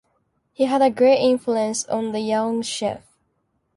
[0.51, 3.03] He had a great influence on the young Jef.